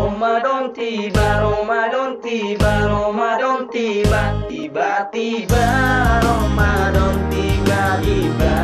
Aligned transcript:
Ramadan 0.00 0.72
tiba, 0.72 1.44
Ramadan 1.44 2.16
tiba, 2.24 2.88
Ramadan 2.88 3.68
tiba, 3.68 4.32
tiba-tiba 4.48 5.66
Ramadan 6.24 7.14
tiba, 7.28 8.00
tiba 8.00 8.56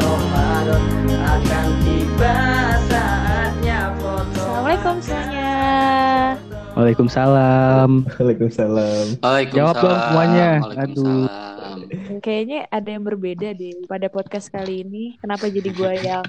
Ramadan 0.00 0.84
akan 1.12 1.66
tiba 1.84 2.36
saatnya 2.88 3.92
foto. 4.00 4.40
Assalamualaikum 4.40 4.96
semuanya. 5.04 5.52
Waalaikumsalam. 6.72 7.90
Waalaikumsalam. 8.08 9.06
Waalaikumsalam. 9.20 9.52
Jawab 9.60 9.76
dong 9.84 10.00
semuanya. 10.08 10.50
Kayaknya 12.20 12.68
ada 12.68 12.88
yang 12.88 13.04
berbeda 13.06 13.48
deh 13.56 13.86
pada 13.88 14.06
podcast 14.12 14.52
kali 14.52 14.84
ini. 14.84 15.04
Kenapa 15.18 15.48
jadi 15.48 15.70
gua 15.72 15.92
yang 15.96 16.24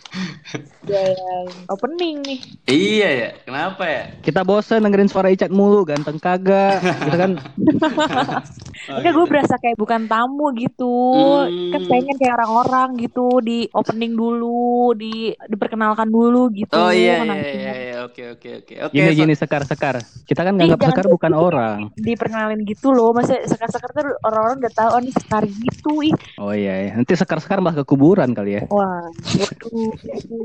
gua 0.88 1.02
yang 1.16 1.46
opening 1.70 2.16
nih? 2.22 2.40
Iya 2.66 3.08
ya, 3.10 3.28
kenapa 3.42 3.82
ya? 3.86 4.02
Kita 4.20 4.44
bosen 4.44 4.84
dengerin 4.84 5.10
suara 5.10 5.32
Icat 5.32 5.50
mulu, 5.50 5.86
ganteng 5.86 6.20
kagak. 6.20 6.82
Gitu 6.82 7.16
kan. 7.16 7.32
Enggak, 8.86 9.12
gue 9.12 9.26
berasa 9.26 9.54
kayak 9.56 9.76
bukan 9.76 10.06
tamu 10.06 10.54
gitu. 10.54 10.94
Hmm. 11.42 11.70
Kan 11.70 11.82
pengen 11.86 12.16
kayak 12.16 12.34
orang-orang 12.36 12.88
gitu 12.96 13.26
di 13.40 13.66
opening 13.70 14.14
dulu, 14.14 14.56
di 14.92 15.14
diperkenalkan 15.46 16.06
dulu 16.06 16.48
gitu. 16.50 16.72
Oh 16.72 16.88
iya 16.88 17.22
iya 17.22 17.34
iya, 17.36 17.72
iya. 17.74 17.94
oke 18.02 18.22
oke 18.34 18.48
oke 18.62 18.74
oke. 18.86 18.92
Gini 18.92 19.10
so- 19.10 19.18
gini 19.18 19.32
sekar-sekar. 19.34 19.94
Kita 20.22 20.40
kan 20.40 20.54
Ih, 20.54 20.58
nganggap 20.62 20.78
jangan 20.78 20.92
sekar 20.94 21.04
gitu. 21.04 21.14
bukan 21.14 21.32
orang. 21.34 21.76
Diperkenalin 21.94 22.60
gitu 22.62 22.88
loh. 22.90 23.10
Masa 23.10 23.42
sekar-sekar 23.42 23.90
tuh 23.90 24.06
orang-orang 24.22 24.56
udah 24.60 24.72
tahu 24.72 24.88
oh 24.88 25.00
ini 25.00 25.10
sekar 25.10 25.42
gitu. 25.44 25.92
Ih, 26.02 26.14
Oh 26.38 26.52
iya, 26.52 26.74
iya. 26.82 26.92
nanti 26.94 27.12
sekar-sekar 27.12 27.58
malah 27.58 27.76
ke 27.76 27.84
kuburan 27.84 28.30
kali 28.30 28.58
ya. 28.58 28.62
wah. 28.68 29.08
Waduh. 29.10 29.90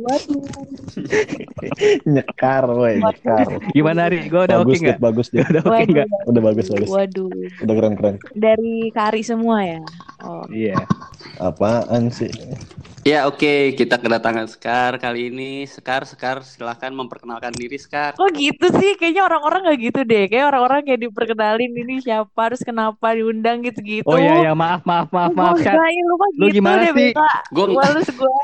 Waduh. 0.02 0.42
Nyekar, 2.08 2.64
woi, 2.68 2.98
nyekar. 2.98 3.48
Gimana 3.72 4.08
Ri? 4.08 4.28
Gue 4.28 4.42
udah 4.44 4.58
oke 4.60 4.68
bagus, 4.68 4.80
nggak? 4.82 4.98
Dit, 4.98 5.04
bagus, 5.04 5.28
Dit. 5.30 5.46
Udah 5.46 5.62
oke 5.62 5.70
Waduh. 5.72 5.92
nggak? 5.92 6.08
Udah 6.26 6.42
bagus, 6.42 6.66
bagus. 6.70 6.90
Waduh. 6.90 7.30
Udah 7.62 7.74
keren-keren. 7.76 8.16
Dari 8.36 8.90
Kari 8.96 9.22
semua 9.24 9.64
ya. 9.64 9.82
Oh. 10.24 10.46
Iya. 10.52 10.86
Apaan 11.42 12.12
sih? 12.14 12.32
Ya 13.02 13.26
oke, 13.26 13.74
kita 13.74 13.98
kedatangan 13.98 14.46
Sekar 14.46 15.02
kali 15.02 15.34
ini. 15.34 15.66
Sekar, 15.66 16.06
Sekar 16.06 16.46
silahkan 16.46 16.94
memperkenalkan 16.94 17.50
diri 17.50 17.74
Sekar. 17.74 18.14
Kok 18.14 18.30
gitu 18.38 18.70
sih? 18.78 18.94
Kayaknya 18.94 19.26
orang-orang 19.26 19.74
gak 19.74 19.80
gitu 19.82 20.00
deh. 20.06 20.30
Kayak 20.30 20.54
orang-orang 20.54 20.86
kayak 20.86 21.10
diperkenalin 21.10 21.74
ini 21.74 21.98
siapa, 21.98 22.54
terus 22.54 22.62
kenapa 22.62 23.18
diundang 23.18 23.66
gitu-gitu. 23.66 24.06
Oh 24.06 24.22
iya 24.22 24.46
ya, 24.46 24.54
maaf 24.54 24.86
maaf 24.86 25.10
maaf 25.10 25.34
maaf. 25.34 25.58
Lu 25.58 25.66
Cat. 25.66 25.74
enggak, 25.74 25.90
ya, 25.90 26.04
lu 26.06 26.16
gitu 26.46 26.54
gimana 26.54 26.78
deh, 26.78 26.94
sih? 26.94 27.10
Bella. 27.10 27.34
Gua- 27.50 27.70
Males 27.74 28.10
gua. 28.14 28.38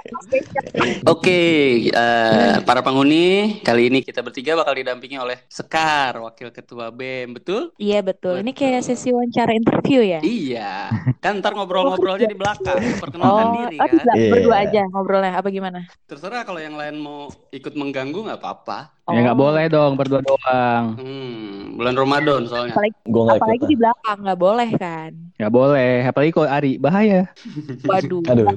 Oke, 1.13 1.41
eh, 1.87 2.53
para 2.65 2.81
penghuni, 2.81 3.25
kali 3.61 3.93
ini 3.93 4.01
kita 4.01 4.25
bertiga 4.25 4.57
bakal 4.57 4.73
didampingi 4.73 5.21
oleh 5.21 5.37
Sekar, 5.45 6.17
wakil 6.17 6.49
ketua 6.49 6.89
BEM, 6.89 7.37
betul? 7.37 7.77
Iya 7.77 8.01
betul. 8.01 8.41
Ini 8.41 8.51
kayak 8.51 8.81
sesi 8.81 9.13
wawancara 9.13 9.53
interview 9.53 10.01
ya? 10.01 10.17
Iya, 10.19 10.89
kan 11.21 11.37
ntar 11.37 11.53
ngobrol-ngobrolnya 11.53 12.25
di 12.25 12.33
belakang, 12.33 12.81
perkenalkan 12.97 13.45
Oh, 13.45 13.53
diri 13.61 13.77
oh 13.77 13.85
kan. 13.85 14.17
Iya. 14.17 14.46
Berdua 14.49 14.63
aja 14.63 14.81
ngobrolnya 14.87 15.33
apa 15.35 15.47
gimana? 15.47 15.79
Terserah 16.03 16.41
kalau 16.41 16.57
yang 16.57 16.73
lain 16.73 16.95
mau 16.97 17.19
ikut 17.49 17.73
mengganggu 17.73 18.19
nggak 18.23 18.39
apa-apa. 18.39 18.95
Ya 19.05 19.19
nggak 19.21 19.35
Oh. 19.35 19.41
boleh 19.41 19.65
dong 19.67 19.93
berdua 19.93 20.19
doang. 20.19 20.95
Hmm, 20.95 21.75
bulan 21.75 21.95
Ramadan 21.95 22.41
soalnya. 22.43 22.73
Apalagi, 22.73 22.95
ikut. 23.03 23.31
apalagi 23.33 23.65
di 23.65 23.75
belakang 23.75 24.17
nggak 24.19 24.39
boleh 24.39 24.69
kan? 24.73 25.11
Nggak 25.37 25.53
boleh. 25.53 25.93
Apalagi 26.03 26.31
kalau 26.31 26.49
Ari 26.49 26.71
bahaya. 26.77 27.21
Waduh. 27.89 28.21
Aduh. 28.25 28.47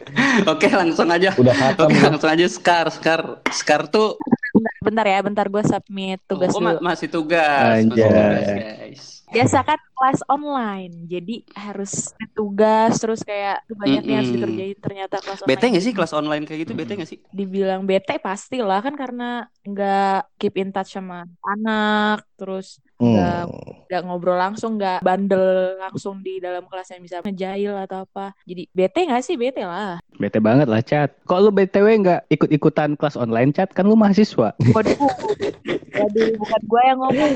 Oke, 0.52 0.68
langsung 0.68 1.08
aja. 1.08 1.30
Udah 1.34 1.54
hatam. 1.54 1.88
Oke, 1.88 1.98
langsung 2.02 2.28
aja 2.28 2.46
Sekar, 2.46 2.86
Sekar, 2.88 3.20
Sekar 3.48 3.86
tuh 3.86 4.16
bentar, 4.52 4.74
bentar 4.82 5.06
ya, 5.06 5.18
bentar 5.22 5.46
gue 5.48 5.62
submit 5.62 6.20
tugas 6.26 6.52
oh, 6.52 6.60
ma- 6.60 6.76
dulu. 6.76 6.84
masih 6.84 7.08
tugas, 7.08 7.80
masih 7.80 7.88
Anjay. 7.88 8.04
tugas, 8.04 8.48
guys. 8.50 9.02
Biasa 9.32 9.64
kan 9.64 9.80
kelas 9.92 10.20
online, 10.28 11.08
jadi 11.08 11.40
harus 11.56 12.12
tugas 12.32 13.00
terus 13.00 13.24
kayak 13.24 13.64
banyak 13.66 14.04
yang 14.04 14.18
harus 14.20 14.28
dikerjain 14.30 14.76
ternyata 14.76 15.16
kelas 15.18 15.40
online. 15.40 15.50
Bete 15.56 15.64
nggak 15.72 15.84
sih 15.84 15.92
kelas 15.92 16.12
online 16.12 16.44
kayak 16.44 16.60
gitu? 16.62 16.72
Bete 16.76 16.92
nggak 16.92 17.08
sih? 17.08 17.18
dibilang 17.32 17.82
bete 17.82 18.20
pastilah 18.20 18.84
kan 18.84 18.92
karena 18.92 19.48
nggak 19.64 20.36
keep 20.36 20.54
in 20.54 20.68
touch 20.68 20.92
sama 20.92 21.24
anak 21.42 22.20
terus 22.36 22.76
Hmm. 23.02 23.50
nggak 23.90 24.02
ngobrol 24.06 24.38
langsung 24.38 24.78
nggak 24.78 25.02
bandel 25.02 25.74
langsung 25.74 26.22
di 26.22 26.38
dalam 26.38 26.62
kelas 26.70 26.86
yang 26.86 27.02
bisa 27.02 27.18
ngejail 27.18 27.74
atau 27.82 28.06
apa 28.06 28.30
jadi 28.46 28.70
bete 28.70 29.10
nggak 29.10 29.26
sih 29.26 29.34
bete 29.34 29.66
lah 29.66 29.98
Bete 30.14 30.38
banget 30.38 30.70
lah 30.70 30.78
Cat. 30.86 31.10
Kok 31.26 31.40
lu 31.42 31.50
BTW 31.50 31.98
nggak 31.98 32.20
ikut-ikutan 32.30 32.94
kelas 32.94 33.18
online 33.18 33.50
Cat? 33.50 33.74
Kan 33.74 33.90
lu 33.90 33.98
mahasiswa. 33.98 34.54
waduh 34.70 34.94
waduh 35.94 36.28
bukan 36.36 36.60
gue 36.62 36.82
yang 36.82 36.98
ngomong 36.98 37.32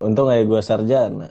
Untung 0.00 0.26
aja 0.26 0.42
gue 0.42 0.60
sarjana. 0.60 1.28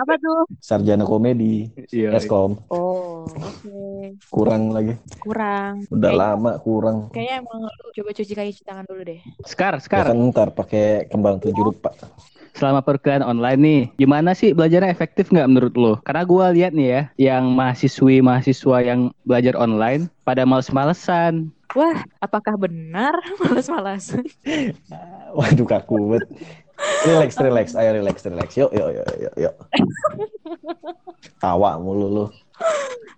Apa 0.00 0.14
tuh 0.16 0.48
Sarjana 0.58 1.04
komedi. 1.04 1.68
Iya. 1.90 2.14
Eskom. 2.14 2.56
oh 2.66 3.28
oke 3.28 4.16
Kurang 4.26 4.70
lagi. 4.70 4.96
kurang 5.18 5.84
Udah 5.88 6.10
Kayak- 6.10 6.18
lama 6.18 6.52
kurang. 6.58 6.96
kayaknya 7.10 7.34
emang 7.40 7.60
lu 7.62 7.88
coba 7.92 8.10
cuci 8.10 8.32
kaki 8.32 8.50
cuci 8.52 8.64
tangan 8.64 8.84
dulu 8.84 9.02
deh 9.04 9.20
Sekar, 9.44 9.74
Ya 9.74 9.80
Sekar. 9.80 10.04
kan 10.06 10.16
ntar 10.30 10.48
pakai 10.50 11.06
kembang 11.06 11.38
tujuh 11.38 11.60
rupa. 11.62 11.92
Selama 12.50 12.82
perkuliahan 12.82 13.22
online 13.22 13.60
nih, 13.60 13.80
gimana 13.96 14.32
sih 14.32 14.50
belajarnya 14.50 14.90
efektif 14.90 15.28
nggak 15.28 15.46
menurut 15.46 15.74
lo? 15.74 15.92
Karena 16.02 16.24
gua 16.24 16.50
lihat 16.50 16.72
nih 16.72 16.88
ya, 16.88 17.02
yang 17.30 17.54
mahasiswi 17.54 18.18
mahasiswa 18.20 18.82
yang 18.82 19.00
belajar 19.22 19.54
online 19.54 20.10
pada 20.22 20.42
males-malesan. 20.42 21.54
Wah 21.74 21.98
apakah 22.18 22.54
benar 22.56 23.14
malas-malas 23.40 24.16
Waduh 25.38 25.66
kaku 25.66 25.94
banget. 26.10 26.26
Relax, 27.06 27.30
relax. 27.38 27.66
Ayo 27.78 27.94
relax, 27.94 28.24
relax. 28.26 28.48
Yuk, 28.58 28.72
yuk, 28.74 28.88
yuk, 28.90 29.06
yuk, 29.20 29.34
yuk. 29.36 29.54
Tawa 31.42 31.76
mulu 31.78 32.06
lu. 32.10 32.24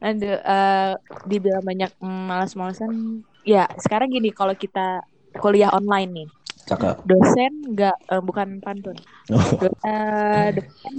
Aduh, 0.03 0.37
eh, 0.37 0.93
dibilang 1.25 1.63
banyak 1.65 1.95
malas-malasan. 2.03 3.23
Ya, 3.47 3.71
sekarang 3.79 4.11
gini, 4.11 4.35
kalau 4.35 4.53
kita 4.53 5.07
kuliah 5.39 5.71
online 5.73 6.11
nih, 6.11 6.29
Cakep. 6.69 7.07
dosen 7.07 7.53
nggak, 7.73 7.97
eh, 8.13 8.23
bukan 8.23 8.61
pantun, 8.61 8.99
Oh. 9.31 9.41
Eh, 9.87 10.49
dosen 10.59 10.95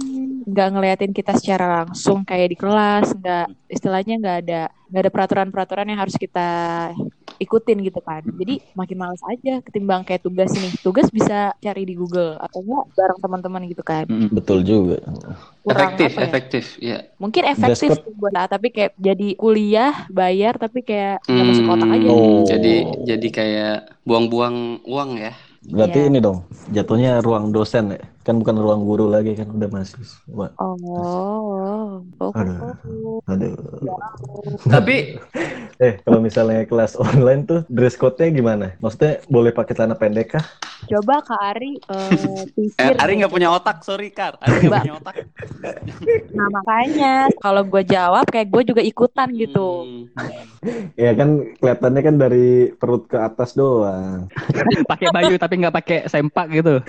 nggak 0.48 0.68
ngeliatin 0.74 1.12
kita 1.12 1.36
secara 1.36 1.84
langsung 1.84 2.24
kayak 2.24 2.52
di 2.52 2.56
kelas, 2.58 3.12
nggak 3.16 3.46
istilahnya 3.70 4.14
nggak 4.20 4.38
ada 4.48 4.62
nggak 4.94 5.10
ada 5.10 5.10
peraturan-peraturan 5.10 5.90
yang 5.90 5.98
harus 6.06 6.14
kita 6.14 6.46
ikutin 7.34 7.82
gitu 7.82 7.98
kan. 7.98 8.22
Jadi 8.22 8.62
makin 8.78 8.94
males 8.94 9.18
aja 9.26 9.58
ketimbang 9.66 10.06
kayak 10.06 10.22
tugas 10.22 10.54
nih. 10.54 10.70
Tugas 10.86 11.10
bisa 11.10 11.50
cari 11.58 11.82
di 11.82 11.98
Google 11.98 12.38
atau 12.38 12.62
enggak 12.62 12.84
bareng 12.94 13.18
teman-teman 13.18 13.62
gitu 13.66 13.82
kan. 13.82 14.06
Betul 14.30 14.62
juga. 14.62 15.02
Kurang 15.66 15.98
efektif, 15.98 16.10
ya? 16.14 16.22
efektif, 16.22 16.64
ya. 16.78 16.98
Mungkin 17.18 17.42
efektif 17.42 17.90
buat 18.14 18.38
tapi 18.46 18.70
kayak 18.70 18.94
jadi 18.94 19.34
kuliah 19.34 20.06
bayar 20.14 20.62
tapi 20.62 20.86
kayak 20.86 21.26
nggak 21.26 21.46
masuk 21.50 21.64
Hmm, 21.66 21.74
otak 21.74 21.90
aja. 21.90 22.08
Oh. 22.14 22.44
Jadi 22.46 22.74
jadi 23.02 23.28
kayak 23.34 23.76
buang-buang 24.06 24.86
uang 24.86 25.10
ya. 25.18 25.34
Berarti 25.64 25.98
Iya. 26.04 26.08
ini 26.12 26.18
dong, 26.20 26.44
jatuhnya 26.70 27.18
ruang 27.24 27.50
dosen 27.50 27.98
ya. 27.98 28.13
Kan 28.24 28.40
bukan 28.40 28.56
ruang 28.56 28.88
guru 28.88 29.12
lagi 29.12 29.36
kan 29.36 29.52
udah 29.52 29.68
mahasiswa. 29.68 30.46
Oh, 30.56 32.00
oh, 32.16 32.32
Aduh. 32.32 32.56
oh. 32.72 33.20
Aduh. 33.28 33.52
Tapi 34.64 35.20
Eh, 35.82 35.98
kalau 36.06 36.22
misalnya 36.22 36.62
kelas 36.62 36.94
online 36.94 37.42
tuh 37.50 37.60
dress 37.66 37.98
code-nya 37.98 38.30
gimana? 38.30 38.66
Maksudnya 38.78 39.26
boleh 39.26 39.50
pakai 39.50 39.74
celana 39.74 39.98
pendek 39.98 40.38
kah? 40.38 40.44
Coba 40.84 41.24
Kak 41.24 41.40
Ari 41.56 41.80
eh, 41.80 42.10
eh, 42.14 42.44
pikir. 42.54 42.94
Ari 43.00 43.12
nggak 43.18 43.32
punya 43.32 43.48
otak, 43.50 43.82
sorry 43.82 44.14
Kar. 44.14 44.38
Ari 44.38 44.70
nggak 44.70 44.82
punya 44.84 44.94
otak. 45.00 45.14
Nah 46.34 46.50
makanya 46.50 47.30
kalau 47.40 47.62
gue 47.64 47.82
jawab 47.86 48.26
kayak 48.28 48.50
gue 48.50 48.62
juga 48.74 48.82
ikutan 48.84 49.30
gitu. 49.32 49.86
Hmm. 49.86 50.90
Ya 50.98 51.14
kan 51.16 51.56
kelihatannya 51.58 52.02
kan 52.02 52.16
dari 52.20 52.74
perut 52.74 53.06
ke 53.08 53.16
atas 53.16 53.56
doang. 53.56 54.28
pakai 54.90 55.08
baju 55.14 55.34
tapi 55.40 55.54
nggak 55.64 55.74
pakai 55.74 55.98
sempak 56.10 56.46
gitu. 56.52 56.82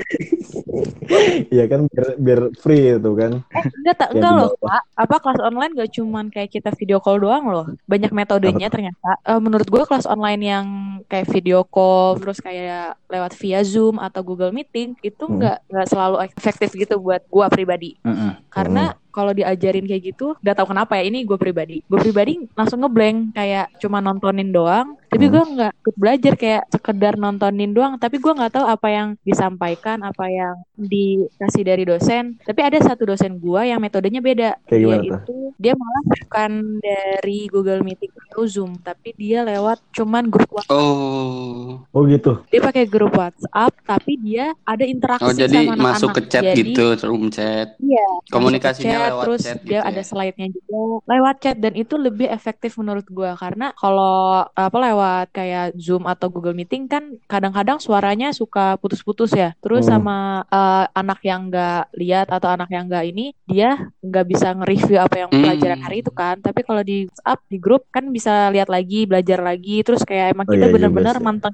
Iya 1.50 1.66
kan 1.66 1.90
biar, 1.90 2.08
biar 2.18 2.42
free 2.58 2.96
itu 2.96 3.12
kan. 3.18 3.32
Eh 3.52 3.66
enggak 3.82 3.96
tak 3.98 4.10
Ya, 4.12 4.16
enggak 4.20 4.32
loh. 4.36 4.50
Kak. 4.62 4.84
Apa 4.96 5.16
kelas 5.22 5.42
online 5.42 5.72
gak 5.76 5.92
cuman 5.96 6.26
kayak 6.30 6.50
kita 6.52 6.70
video 6.76 6.98
call 7.00 7.20
doang 7.20 7.46
loh. 7.50 7.66
Banyak 7.86 8.12
metodenya 8.12 8.68
ternyata. 8.70 9.18
Eh, 9.26 9.40
menurut 9.42 9.68
gue 9.68 9.84
kelas 9.84 10.06
online 10.06 10.42
yang 10.42 10.66
kayak 11.08 11.30
video 11.30 11.66
call 11.66 12.18
terus 12.18 12.40
kayak 12.40 12.98
lewat 13.10 13.34
via 13.38 13.62
Zoom 13.62 13.98
atau 13.98 14.22
Google 14.22 14.52
Meeting 14.52 14.98
itu 15.02 15.24
Hmm. 15.26 15.42
nggak 15.42 15.58
nggak 15.70 15.88
selalu 15.90 16.16
efektif 16.30 16.70
gitu 16.74 17.02
buat 17.02 17.22
gue 17.26 17.46
pribadi. 17.50 17.92
Mm-mm. 18.06 18.50
Karena 18.50 18.94
kalau 19.10 19.32
diajarin 19.32 19.88
kayak 19.88 20.12
gitu, 20.12 20.36
nggak 20.44 20.56
tahu 20.60 20.76
kenapa 20.76 21.00
ya 21.00 21.08
ini 21.08 21.24
gue 21.24 21.40
pribadi. 21.40 21.80
Gue 21.88 22.04
pribadi 22.04 22.36
langsung 22.52 22.84
ngeblank 22.84 23.32
kayak 23.32 23.72
cuma 23.80 24.04
nontonin 24.04 24.52
doang, 24.52 25.00
tapi 25.16 25.26
Hmm. 25.26 25.32
gue 25.32 25.44
nggak 25.56 25.72
ikut 25.80 25.96
belajar 25.96 26.34
kayak 26.36 26.64
sekedar 26.70 27.14
nontonin 27.16 27.72
doang. 27.72 27.96
Tapi 27.96 28.20
gue 28.20 28.34
nggak 28.36 28.52
tahu 28.52 28.66
apa 28.68 28.88
yang 28.92 29.08
disampaikan, 29.24 30.04
apa 30.04 30.28
yang 30.28 30.56
dikasih 30.76 31.64
dari 31.64 31.84
dosen. 31.84 32.36
Tapi 32.44 32.60
ada 32.60 32.78
satu 32.78 33.08
dosen 33.08 33.40
gue 33.40 33.62
yang 33.64 33.80
metodenya 33.80 34.20
beda. 34.20 34.60
Kayak 34.68 34.80
dia 34.82 34.98
tuh? 35.00 35.20
itu 35.24 35.36
dia 35.56 35.74
malah 35.74 36.04
bukan 36.06 36.52
dari 36.84 37.48
Google 37.48 37.80
Meeting 37.80 38.12
tahu 38.28 38.44
Zoom, 38.46 38.72
tapi 38.78 39.16
dia 39.16 39.42
lewat 39.42 39.80
cuman 39.90 40.28
grup 40.28 40.52
WhatsApp. 40.52 40.76
Oh. 40.76 41.80
Oh 41.88 42.02
gitu. 42.06 42.44
Dia 42.46 42.60
pakai 42.60 42.84
grup 42.86 43.16
WhatsApp, 43.16 43.72
tapi 43.82 44.20
dia 44.20 44.52
ada 44.64 44.84
interaksi 44.84 45.24
Oh, 45.24 45.32
jadi 45.32 45.56
sama 45.56 45.74
anak-anak. 45.74 45.88
masuk 45.88 46.10
ke 46.12 46.22
chat 46.28 46.44
Jadi, 46.44 46.60
gitu, 46.60 46.84
room 47.06 47.32
chat. 47.32 47.68
Iya, 47.80 48.06
Komunikasinya 48.28 48.92
chat, 48.92 49.06
lewat 49.08 49.24
terus 49.24 49.42
chat 49.42 49.58
dia 49.62 49.80
gitu 49.80 49.88
ada 49.88 50.02
ya? 50.02 50.04
slide-nya 50.04 50.48
juga 50.52 50.78
lewat 51.08 51.36
chat 51.40 51.56
dan 51.56 51.74
itu 51.74 51.96
lebih 51.96 52.28
efektif 52.28 52.76
menurut 52.76 53.06
gua 53.08 53.32
karena 53.36 53.72
kalau 53.74 54.44
apa 54.52 54.78
lewat 54.78 55.05
kayak 55.30 55.66
Zoom 55.78 56.04
atau 56.06 56.28
Google 56.28 56.54
Meeting 56.54 56.84
kan 56.86 57.04
kadang-kadang 57.26 57.78
suaranya 57.78 58.28
suka 58.32 58.76
putus-putus 58.82 59.32
ya. 59.34 59.50
Terus 59.64 59.84
Hmm. 59.86 59.92
sama 59.92 60.16
eh, 60.48 60.86
anak 60.94 61.20
yang 61.24 61.42
nggak 61.50 61.82
lihat 61.96 62.28
atau 62.30 62.50
anak 62.50 62.70
yang 62.70 62.86
nggak 62.90 63.06
ini 63.08 63.26
dia 63.46 63.70
nggak 64.02 64.26
bisa 64.28 64.48
nge-review 64.58 64.98
apa 65.00 65.16
yang 65.22 65.30
Hmm. 65.32 65.42
pelajaran 65.42 65.80
hari 65.82 65.96
itu 66.04 66.12
kan. 66.12 66.36
Tapi 66.40 66.60
kalau 66.68 66.82
di 66.82 67.06
WhatsApp 67.08 67.40
di 67.48 67.58
grup 67.58 67.84
kan 67.90 68.06
bisa 68.10 68.32
lihat 68.50 68.70
lagi, 68.70 69.06
belajar 69.10 69.40
lagi. 69.40 69.82
Terus 69.86 70.02
kayak 70.04 70.34
emang 70.34 70.48
Oh, 70.48 70.54
kita 70.54 70.66
iya 70.66 70.74
juga 70.76 70.76
bener-bener 70.76 71.16
sih. 71.16 71.24
manteng 71.24 71.54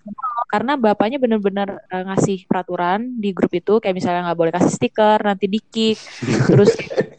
karena 0.52 0.72
bapaknya 0.76 1.18
bener-bener 1.24 1.70
eh, 1.88 2.04
ngasih 2.08 2.38
peraturan 2.50 3.00
di 3.24 3.30
grup 3.32 3.52
itu 3.54 3.72
kayak 3.80 3.96
misalnya 3.96 4.22
nggak 4.28 4.40
boleh 4.40 4.54
kasih 4.54 4.72
stiker 4.74 5.20
nanti 5.24 5.46
di 5.48 5.60
kick 5.64 5.98
terus 6.52 6.72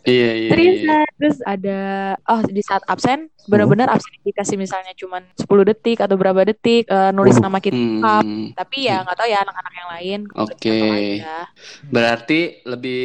Iya, 0.03 0.31
iya, 0.35 0.51
Serius 0.51 0.77
iya. 0.83 0.89
Nah, 0.91 1.05
terus 1.15 1.37
ada 1.47 1.79
oh 2.27 2.41
di 2.43 2.63
saat 2.67 2.83
absen 2.91 3.31
benar-benar 3.47 3.87
absen 3.91 4.11
dikasih 4.23 4.59
misalnya 4.59 4.91
cuman 4.99 5.23
10 5.39 5.63
detik 5.63 5.99
atau 6.03 6.15
berapa 6.19 6.43
detik 6.43 6.87
eh, 6.91 7.11
nulis 7.15 7.39
nama 7.39 7.59
kita. 7.63 8.19
Hmm, 8.23 8.51
tapi 8.59 8.91
ya 8.91 9.03
nggak 9.07 9.17
tahu 9.19 9.29
ya 9.31 9.39
anak-anak 9.47 9.73
yang 9.79 9.89
lain 9.95 10.21
Oke. 10.35 10.51
Nggak 10.59 10.79
tahu 10.83 10.95
aja. 10.99 11.37
Berarti 11.87 12.41
lebih 12.67 13.03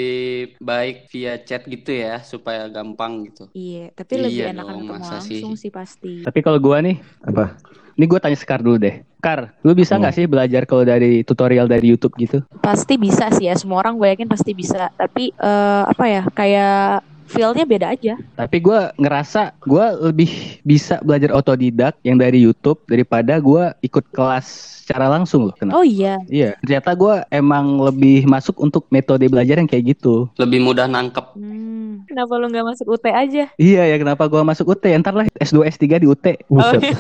baik 0.58 0.96
via 1.14 1.34
chat 1.42 1.62
gitu 1.66 1.92
ya, 1.94 2.22
supaya 2.26 2.66
gampang 2.70 3.30
gitu. 3.30 3.46
iya 3.54 3.94
tapi 3.94 4.14
lebih 4.18 4.42
Iya 4.42 4.54
enakan 4.54 4.66
dong, 4.66 4.82
ketemu 4.82 4.94
masa 4.98 5.16
sih? 5.22 5.42
langsung 5.42 5.54
sih 5.54 5.72
pasti 5.74 6.14
Tapi 6.26 6.40
kalau 6.42 6.58
gua 6.58 6.82
nih, 6.82 6.98
Apa? 7.22 7.58
ini 7.98 8.06
gue 8.06 8.20
tanya 8.22 8.38
Sekar 8.38 8.62
dulu 8.62 8.78
deh. 8.78 9.02
Kar, 9.18 9.54
lu 9.60 9.74
bisa 9.74 9.94
Hmm. 9.94 10.02
nggak 10.02 10.14
sih 10.14 10.26
belajar 10.26 10.62
kalau 10.64 10.82
dari 10.82 11.22
tutorial 11.22 11.66
dari 11.66 11.90
YouTube 11.90 12.14
gitu? 12.16 12.46
pasti 12.60 12.96
bisa 12.96 13.32
sih 13.32 13.48
ya 13.48 13.56
semua 13.56 13.80
orang 13.80 13.96
gue 13.96 14.08
yakin 14.10 14.28
pasti 14.28 14.52
bisa 14.52 14.92
tapi 14.94 15.32
eh, 15.32 15.84
apa 15.86 16.06
ya 16.06 16.22
kayak 16.28 17.02
feel-nya 17.26 17.64
beda 17.64 17.92
aja 17.92 18.16
Tapi 18.34 18.58
gua 18.58 18.96
ngerasa 18.96 19.52
gua 19.62 19.92
lebih 20.02 20.32
bisa 20.64 21.00
belajar 21.02 21.32
otodidak 21.32 22.00
yang 22.02 22.16
dari 22.16 22.40
YouTube 22.40 22.80
daripada 22.86 23.36
gua 23.38 23.76
ikut 23.82 24.08
kelas 24.10 24.48
secara 24.80 25.12
langsung 25.12 25.44
loh. 25.44 25.54
Kenapa? 25.54 25.76
oh 25.76 25.84
iya 25.84 26.16
Iya, 26.26 26.56
ternyata 26.58 26.96
gua 26.96 27.28
emang 27.28 27.84
lebih 27.84 28.24
masuk 28.24 28.56
untuk 28.58 28.88
metode 28.88 29.28
belajar 29.28 29.60
yang 29.60 29.68
kayak 29.68 29.92
gitu. 29.94 30.32
Lebih 30.36 30.64
mudah 30.64 30.88
nangkep. 30.88 31.36
Hmm, 31.36 32.08
kenapa 32.08 32.32
lu 32.36 32.48
nggak 32.48 32.64
masuk 32.66 32.96
UT 32.96 33.06
aja 33.06 33.52
Iya 33.54 33.84
ya, 33.84 33.96
kenapa 33.98 34.24
gua 34.26 34.48
masuk 34.48 34.72
UT? 34.72 34.88
Ntar 34.88 35.12
lah 35.14 35.28
S2 35.36 35.68
S3 35.68 36.00
di 36.00 36.08
UT. 36.08 36.24
Buset. 36.48 36.80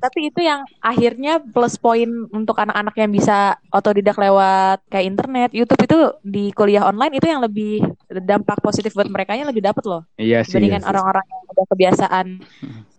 Tapi 0.00 0.32
itu 0.32 0.40
yang 0.40 0.64
akhirnya 0.80 1.44
plus 1.44 1.76
poin 1.76 2.08
untuk 2.32 2.56
anak-anak 2.56 2.96
yang 2.96 3.12
bisa 3.12 3.60
otodidak 3.68 4.16
lewat 4.16 4.80
kayak 4.88 5.06
internet, 5.06 5.50
YouTube 5.52 5.84
itu 5.84 5.98
di 6.24 6.48
kuliah 6.56 6.88
online 6.88 7.20
itu 7.20 7.28
yang 7.28 7.44
lebih 7.44 7.84
dampak 8.08 8.64
positif 8.64 8.96
buat 8.96 9.12
mereka 9.12 9.36
lebih 9.36 9.60
dapat 9.60 9.84
loh 9.84 10.02
Iya 10.16 10.40
sih. 10.42 10.56
dibandingkan 10.56 10.88
orang-orang 10.88 11.24
yang 11.28 11.42
udah 11.52 11.66
kebiasaan 11.68 12.26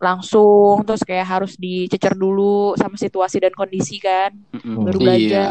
langsung 0.02 0.82
terus 0.86 1.02
kayak 1.06 1.28
harus 1.28 1.54
dicecer 1.58 2.14
dulu 2.18 2.74
sama 2.78 2.98
situasi 2.98 3.42
dan 3.42 3.54
kondisi 3.54 4.02
kan 4.02 4.34
Mm-mm. 4.54 4.86
baru 4.86 4.98
Iya. 4.98 5.06
belajar. 5.06 5.48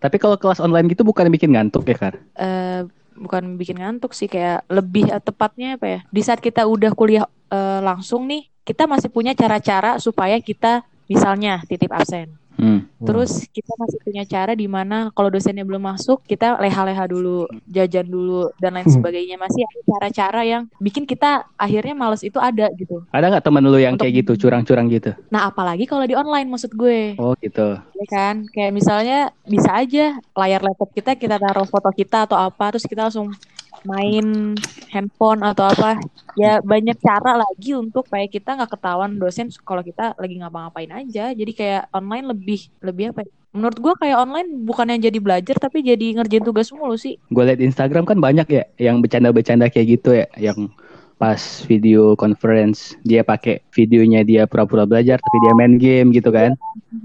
Tapi 0.00 0.16
kalau 0.20 0.36
kelas 0.36 0.60
online 0.60 0.88
gitu 0.92 1.00
bukan 1.00 1.32
bikin 1.32 1.56
ngantuk 1.56 1.88
ya, 1.88 1.96
Kar? 1.96 2.14
Eh, 2.36 2.84
bukan 3.16 3.56
bikin 3.56 3.80
ngantuk 3.80 4.12
sih 4.12 4.28
kayak 4.28 4.68
lebih 4.68 5.08
eh, 5.08 5.22
tepatnya 5.22 5.80
apa 5.80 5.86
ya 5.86 6.00
di 6.10 6.20
saat 6.20 6.42
kita 6.42 6.66
udah 6.66 6.92
kuliah 6.92 7.24
eh, 7.48 7.80
langsung 7.80 8.26
nih 8.28 8.50
kita 8.64 8.84
masih 8.88 9.08
punya 9.08 9.32
cara-cara 9.32 9.96
supaya 10.00 10.40
kita 10.40 10.84
misalnya 11.06 11.60
titip 11.64 11.90
absen 11.90 12.32
Hmm. 12.54 12.86
Terus 13.02 13.50
kita 13.50 13.74
masih 13.74 13.98
punya 13.98 14.22
cara 14.22 14.54
di 14.54 14.70
mana 14.70 15.10
kalau 15.10 15.26
dosennya 15.26 15.66
belum 15.66 15.90
masuk, 15.90 16.22
kita 16.22 16.54
leha-leha 16.62 17.02
dulu, 17.10 17.50
jajan 17.66 18.06
dulu 18.06 18.46
dan 18.62 18.78
lain 18.78 18.86
Hmm. 18.86 18.94
sebagainya. 18.94 19.34
Masih 19.34 19.66
ada 19.66 19.80
cara-cara 19.90 20.40
yang 20.46 20.62
bikin 20.78 21.02
kita 21.02 21.50
akhirnya 21.58 21.98
males 21.98 22.22
itu 22.22 22.38
ada 22.38 22.70
gitu. 22.78 23.02
Ada 23.10 23.26
nggak 23.26 23.42
temen 23.42 23.58
lu 23.66 23.74
yang 23.74 23.98
Untuk- 23.98 24.06
kayak 24.06 24.22
gitu, 24.22 24.46
curang-curang 24.46 24.86
gitu? 24.86 25.18
Nah, 25.34 25.50
apalagi 25.50 25.82
kalau 25.82 26.06
di 26.06 26.14
online 26.14 26.46
maksud 26.46 26.70
gue. 26.72 27.18
Oh 27.18 27.34
gitu. 27.42 27.74
Ya 27.74 28.06
kan? 28.06 28.46
Kayak 28.46 28.70
misalnya 28.70 29.18
bisa 29.42 29.74
aja 29.74 30.04
layar 30.38 30.62
laptop 30.62 30.94
kita 30.94 31.18
kita 31.18 31.42
taruh 31.42 31.66
foto 31.66 31.90
kita 31.90 32.30
atau 32.30 32.38
apa 32.38 32.70
terus 32.70 32.86
kita 32.86 33.10
langsung 33.10 33.34
main 33.82 34.54
handphone 34.94 35.42
atau 35.42 35.68
apa 35.74 35.98
ya 36.38 36.62
banyak 36.62 36.94
cara 37.02 37.34
lagi 37.34 37.74
untuk 37.74 38.06
supaya 38.06 38.30
kita 38.30 38.54
nggak 38.54 38.70
ketahuan 38.78 39.18
dosen 39.18 39.50
kalau 39.66 39.82
kita 39.82 40.14
lagi 40.14 40.38
ngapa-ngapain 40.38 40.92
aja 40.94 41.34
jadi 41.34 41.52
kayak 41.52 41.82
online 41.90 42.30
lebih 42.30 42.70
lebih 42.78 43.10
apa 43.10 43.26
ya? 43.26 43.30
menurut 43.54 43.78
gua 43.78 43.94
kayak 43.94 44.18
online 44.18 44.66
bukan 44.66 44.90
yang 44.90 45.02
jadi 45.02 45.18
belajar 45.22 45.56
tapi 45.62 45.86
jadi 45.86 46.18
ngerjain 46.18 46.42
tugas 46.42 46.74
mulu 46.74 46.98
sih 46.98 47.18
Gue 47.30 47.46
liat 47.46 47.62
Instagram 47.62 48.02
kan 48.02 48.18
banyak 48.18 48.46
ya 48.50 48.64
yang 48.78 48.98
bercanda-bercanda 48.98 49.70
kayak 49.70 49.98
gitu 49.98 50.10
ya, 50.10 50.26
yang 50.38 50.74
pas 51.14 51.38
video 51.70 52.18
conference 52.18 52.98
dia 53.06 53.22
pakai 53.22 53.62
videonya 53.70 54.26
dia 54.26 54.42
pura-pura 54.50 54.84
belajar 54.84 55.16
tapi 55.18 55.36
dia 55.46 55.52
main 55.54 55.74
game 55.78 56.10
gitu 56.10 56.28
kan. 56.34 56.58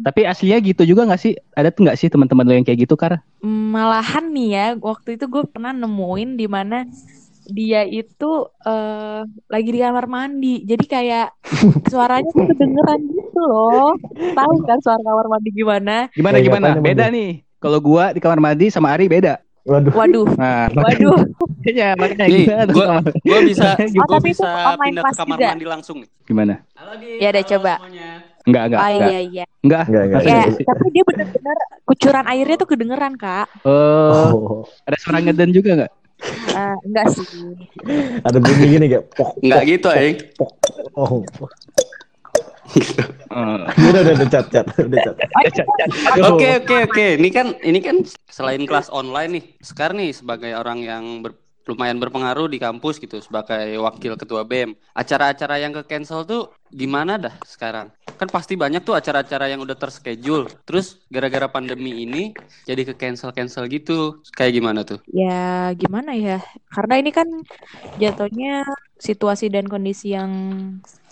Tapi 0.06 0.26
aslinya 0.26 0.60
gitu 0.62 0.86
juga 0.86 1.06
nggak 1.06 1.22
sih? 1.22 1.34
Ada 1.54 1.74
tuh 1.74 1.88
nggak 1.88 1.98
sih 1.98 2.10
teman-teman 2.10 2.46
lo 2.46 2.54
yang 2.54 2.66
kayak 2.66 2.86
gitu, 2.86 2.96
Kar? 2.98 3.22
malahan 3.46 4.36
nih 4.36 4.50
ya 4.52 4.66
waktu 4.80 5.16
itu 5.16 5.26
gue 5.32 5.44
pernah 5.48 5.72
nemuin 5.72 6.36
di 6.36 6.48
mana 6.52 6.84
dia 7.50 7.82
itu 7.88 8.46
eh 8.62 9.22
lagi 9.50 9.70
di 9.74 9.80
kamar 9.82 10.06
mandi 10.06 10.62
jadi 10.70 10.86
kayak 10.86 11.28
suaranya 11.90 12.30
tuh 12.30 12.46
kedengeran 12.46 13.00
gitu 13.10 13.42
loh 13.42 13.98
tahu 14.38 14.54
kan 14.70 14.78
suara 14.86 15.02
kamar 15.02 15.26
mandi 15.34 15.50
gimana 15.56 15.96
Gimana 16.14 16.38
gimana? 16.44 16.68
Beda 16.78 17.10
nih. 17.10 17.42
Kalau 17.60 17.80
gua 17.84 18.16
di 18.16 18.22
kamar 18.24 18.40
mandi 18.40 18.72
sama 18.72 18.94
Ari 18.94 19.10
beda. 19.12 19.42
Waduh. 19.62 19.92
waduh 19.92 20.28
Nah, 20.34 20.72
waduh 20.74 21.20
makanya 21.60 21.88
makanya 21.94 22.26
Nih, 22.28 22.46
tuh 22.48 22.74
gua- 22.74 23.04
Gue 23.20 23.40
bisa, 23.46 23.70
Gitu. 23.84 23.98
gua 23.98 24.06
Oh, 24.06 24.10
tapi 24.10 24.30
bisa 24.30 24.50
pindah 24.80 25.04
ke 25.04 25.14
kamar 25.14 25.36
juga. 25.36 25.48
mandi 25.50 25.66
langsung 25.68 25.98
nih. 26.00 26.10
Gimana? 26.24 26.54
Halo. 26.74 26.92
Ya 26.96 27.30
deh, 27.30 27.40
Halo 27.40 27.52
coba. 27.52 27.74
semuanya. 27.78 28.10
Enggak, 28.42 28.64
enggak, 28.66 28.80
enggak. 28.82 28.98
iya 29.06 29.20
iya 29.22 29.46
Enggak. 29.60 29.84
Enggak, 29.86 30.04
enggak. 30.06 30.22
Ya 30.24 30.38
gitu 30.48 30.62
tapi 30.64 30.86
dia 30.90 31.04
bener-bener 31.06 31.58
kucuran 31.84 32.26
airnya 32.26 32.56
tuh 32.56 32.68
kedengeran 32.68 33.14
kak 33.16 33.48
Oh, 33.62 34.32
Oh, 34.32 34.60
ada 34.82 34.98
suara 34.98 35.20
ngeden 35.20 35.52
juga 35.52 35.70
enggak? 35.76 35.92
Eh, 36.50 36.76
enggak 36.84 37.06
sih 37.14 37.28
ada 38.22 38.38
bunyi 38.38 38.66
gini 38.70 38.86
kayak 38.88 39.06
pok. 39.10 39.30
Enggak 39.40 39.62
gitu, 39.66 39.88
Aing. 39.90 40.18
Oh. 40.94 41.22
Oh. 43.30 43.62
Udah 43.90 44.02
udah 44.02 44.14
udah 44.18 44.30
cat 44.30 44.46
cat 44.50 44.66
udah 44.78 45.00
cat. 45.06 45.16
Oke 46.26 46.48
oke 46.66 46.76
oke. 46.90 47.06
Ini 47.22 47.30
kan 47.30 47.48
ini 47.62 47.80
kan 47.82 48.02
selain 48.30 48.66
kelas 48.66 48.90
online 48.90 49.32
nih, 49.38 49.46
sekarang 49.62 50.02
nih 50.02 50.12
sebagai 50.14 50.52
orang 50.58 50.82
yang 50.82 51.04
ber- 51.22 51.38
lumayan 51.70 52.02
berpengaruh 52.02 52.50
di 52.50 52.58
kampus 52.58 52.98
gitu 52.98 53.22
sebagai 53.22 53.78
wakil 53.78 54.18
ketua 54.18 54.42
BEM. 54.42 54.74
Acara-acara 54.98 55.62
yang 55.62 55.70
ke 55.70 55.86
cancel 55.86 56.26
tuh 56.26 56.50
gimana 56.74 57.22
dah 57.22 57.38
sekarang? 57.46 57.94
Kan 58.18 58.26
pasti 58.34 58.58
banyak 58.58 58.82
tuh 58.82 58.98
acara-acara 58.98 59.46
yang 59.54 59.62
udah 59.62 59.78
terschedule. 59.78 60.50
Terus 60.66 60.98
gara-gara 61.14 61.46
pandemi 61.46 62.10
ini 62.10 62.34
jadi 62.66 62.82
ke 62.90 62.98
cancel-cancel 62.98 63.70
gitu. 63.70 64.18
Kayak 64.34 64.54
gimana 64.58 64.82
tuh? 64.82 64.98
ya 65.14 65.70
gimana 65.78 66.18
ya 66.18 66.42
karena 66.74 66.98
ini 66.98 67.14
kan 67.14 67.30
jatuhnya 68.02 68.66
situasi 68.98 69.54
dan 69.54 69.70
kondisi 69.70 70.18
yang 70.18 70.32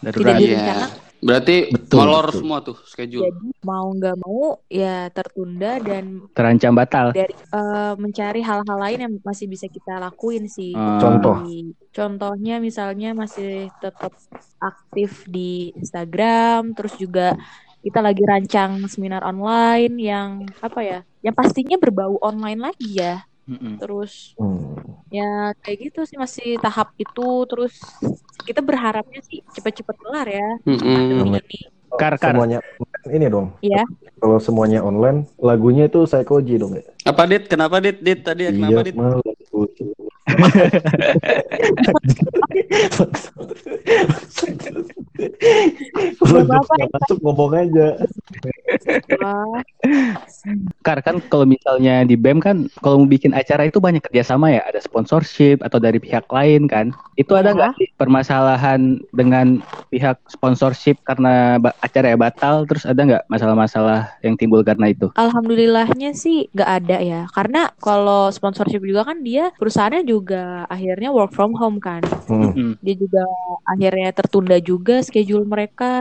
tidak 0.01 0.17
Darurat. 0.17 0.41
direncanakan 0.41 1.06
Berarti 1.27 1.67
Betul, 1.67 1.97
molor 1.99 2.25
betul. 2.25 2.37
semua 2.39 2.57
tuh 2.63 2.77
schedule. 2.87 3.27
jadi 3.27 3.47
mau 3.61 3.91
nggak 3.91 4.15
mau 4.15 4.41
ya 4.65 5.11
tertunda 5.11 5.75
dan 5.77 6.23
Terancam 6.31 6.71
batal. 6.71 7.11
dari 7.11 7.35
eh, 7.35 7.93
mencari 7.99 8.39
hal-hal 8.39 8.77
lain 8.79 8.99
yang 9.03 9.13
masih 9.19 9.45
bisa 9.45 9.67
kita 9.67 9.99
lakuin 9.99 10.47
sih. 10.47 10.71
Ah. 10.71 10.95
Contoh. 10.97 11.43
Contohnya 11.91 12.63
misalnya 12.63 13.11
masih 13.11 13.67
tetap 13.77 14.15
aktif 14.57 15.27
di 15.27 15.75
Instagram, 15.75 16.71
terus 16.71 16.95
juga 16.95 17.35
kita 17.77 17.99
lagi 17.99 18.23
rancang 18.23 18.79
seminar 18.87 19.19
online 19.21 19.99
yang 19.99 20.29
apa 20.59 20.79
ya? 20.79 20.99
Yang 21.19 21.35
pastinya 21.35 21.75
berbau 21.75 22.15
online 22.23 22.71
lagi 22.71 22.95
ya. 22.95 23.27
Mm-mm. 23.43 23.79
Terus 23.79 24.31
Hmm. 24.35 24.75
ya 25.07 25.55
kayak 25.59 25.77
gitu 25.87 26.03
sih 26.03 26.15
masih 26.15 26.59
tahap 26.59 26.91
itu 26.95 27.27
terus 27.47 27.79
kita 28.45 28.61
berharapnya 28.61 29.21
sih 29.25 29.41
cepet-cepet 29.55 29.95
kelar 29.97 30.27
ya 30.27 30.47
pandemi 30.65 31.57
ini. 31.57 31.77
Kar, 31.95 32.19
kar. 32.19 32.35
Semuanya 32.35 32.59
ini 33.07 33.25
dong. 33.31 33.55
Iya. 33.63 33.87
Kalau 34.19 34.37
semuanya 34.43 34.83
online, 34.83 35.23
lagunya 35.39 35.87
itu 35.87 36.03
Psychoji 36.03 36.59
dong 36.59 36.75
ya. 36.75 36.83
Apa 37.07 37.23
Dit? 37.25 37.47
Kenapa 37.47 37.79
Dit? 37.79 38.03
Dit 38.03 38.27
tadi 38.27 38.45
ya 38.45 38.51
kenapa 38.51 38.83
Dit? 38.83 38.95
Kalau 38.97 39.23
Gak 46.27 46.45
apa-apa, 46.45 46.73
masuk 46.93 47.17
ngomong 47.23 47.51
aja. 47.57 47.87
Kar 50.87 51.03
kan 51.03 51.19
kalau 51.27 51.43
misalnya 51.43 52.07
di 52.07 52.15
BEM 52.15 52.39
kan 52.39 52.57
kalau 52.79 53.03
mau 53.03 53.09
bikin 53.11 53.35
acara 53.35 53.67
itu 53.67 53.83
banyak 53.83 53.99
kerjasama 53.99 54.55
ya, 54.55 54.63
ada 54.63 54.79
sponsorship 54.79 55.59
atau 55.59 55.83
dari 55.83 55.99
pihak 55.99 56.23
lain 56.31 56.63
kan. 56.63 56.95
Itu 57.19 57.35
ada 57.35 57.51
Ya. 57.51 57.55
nggak 57.59 57.71
sih 57.75 57.87
permasalahan 57.99 59.03
dengan 59.11 59.59
pihak 59.91 60.15
sponsorship 60.31 60.95
karena 61.03 61.59
ba- 61.59 61.75
acara 61.83 62.13
ya 62.13 62.17
batal, 62.17 62.63
terus 62.63 62.87
ada 62.87 63.03
nggak 63.03 63.23
masalah-masalah 63.27 64.15
yang 64.23 64.39
timbul 64.39 64.63
karena 64.63 64.87
itu? 64.87 65.11
Alhamdulillahnya 65.19 66.15
sih 66.15 66.47
nggak 66.55 66.71
ada 66.79 66.97
ya, 67.03 67.21
karena 67.35 67.67
kalau 67.83 68.31
sponsorship 68.31 68.79
juga 68.79 69.03
kan 69.03 69.27
dia 69.27 69.51
perusahaannya 69.59 70.07
juga 70.07 70.63
akhirnya 70.69 71.11
work 71.11 71.35
from 71.35 71.51
home 71.51 71.83
kan. 71.83 71.99
Hmm. 72.31 72.79
Dia 72.79 72.95
juga 72.95 73.27
akhirnya 73.65 74.15
tertunda 74.15 74.55
juga 74.61 75.03
schedule 75.03 75.43
mereka, 75.43 75.91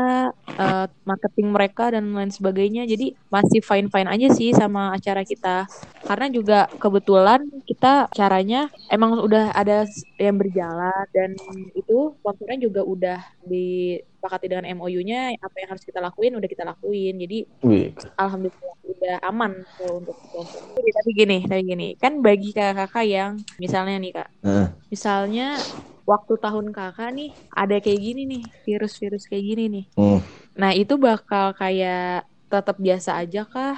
eh, 0.47 0.87
marketing 1.03 1.49
mereka 1.51 1.91
dan 1.91 2.07
lain 2.13 2.31
sebagainya. 2.31 2.85
Jadi 2.85 3.17
masih 3.27 3.65
fine 3.65 3.89
fine 3.89 4.07
aja 4.07 4.29
sih 4.31 4.53
sama 4.53 4.76
acara 4.77 5.23
kita. 5.27 5.67
Karena 6.07 6.27
juga 6.31 6.59
kebetulan 6.79 7.41
kita 7.67 8.07
caranya 8.15 8.71
emang 8.87 9.19
udah 9.19 9.51
ada 9.51 9.83
yang 10.23 10.39
berjalan 10.39 11.05
dan 11.11 11.35
itu 11.75 12.15
sponsornya 12.23 12.59
juga 12.63 12.87
udah 12.87 13.19
disepakati 13.43 14.47
dengan 14.47 14.71
MOU-nya 14.79 15.35
apa 15.35 15.57
yang 15.59 15.71
harus 15.75 15.83
kita 15.83 15.99
lakuin 15.99 16.39
udah 16.39 16.49
kita 16.49 16.63
lakuin. 16.63 17.15
Jadi 17.19 17.39
Wih. 17.67 17.91
alhamdulillah 18.15 18.77
udah 18.87 19.17
aman 19.27 19.53
untuk 19.83 20.17
sponsor. 20.31 20.63
Tapi 20.79 21.11
gini, 21.13 21.39
tapi 21.45 21.63
gini, 21.67 21.89
kan 21.99 22.23
bagi 22.23 22.51
kakak-kakak 22.55 23.07
yang 23.07 23.33
misalnya 23.59 23.97
nih 24.01 24.13
kak, 24.17 24.29
Nah, 24.47 24.69
misalnya 24.89 25.59
waktu 26.07 26.35
tahun 26.39 26.71
kakak 26.71 27.11
nih 27.13 27.31
ada 27.51 27.77
kayak 27.83 28.01
gini 28.01 28.23
nih, 28.31 28.43
virus-virus 28.63 29.27
kayak 29.27 29.45
gini 29.45 29.65
nih. 29.69 29.85
hmm. 29.99 30.21
Nah 30.57 30.73
itu 30.73 30.97
bakal 30.97 31.53
kayak 31.53 32.25
tetap 32.49 32.79
biasa 32.79 33.21
aja 33.21 33.43
kah 33.45 33.77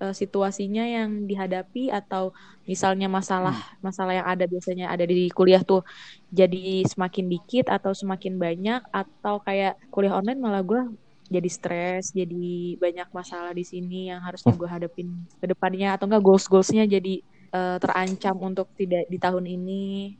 eh, 0.00 0.14
situasinya 0.14 0.84
yang 0.86 1.26
dihadapi 1.26 1.90
atau 1.92 2.32
misalnya 2.64 3.06
masalah 3.10 3.54
masalah 3.82 4.14
yang 4.18 4.28
ada 4.28 4.44
biasanya 4.46 4.90
ada 4.90 5.04
di 5.04 5.28
kuliah 5.34 5.62
tuh 5.62 5.82
jadi 6.30 6.86
semakin 6.86 7.26
dikit 7.26 7.66
atau 7.68 7.92
semakin 7.92 8.38
banyak 8.38 8.80
atau 8.94 9.42
kayak 9.42 9.76
kuliah 9.90 10.16
online 10.18 10.40
malah 10.40 10.62
gue 10.62 10.82
jadi 11.28 11.48
stres 11.52 12.16
jadi 12.16 12.78
banyak 12.80 13.08
masalah 13.12 13.52
di 13.52 13.64
sini 13.64 14.08
yang 14.08 14.24
harusnya 14.24 14.56
gue 14.56 14.68
hadapin 14.68 15.08
ke 15.36 15.46
depannya 15.46 15.96
atau 15.96 16.08
enggak 16.08 16.24
goals 16.24 16.48
goalsnya 16.48 16.88
jadi 16.88 17.20
eh, 17.52 17.76
terancam 17.80 18.36
untuk 18.40 18.72
tidak 18.76 19.04
di 19.12 19.18
tahun 19.20 19.44
ini 19.44 20.16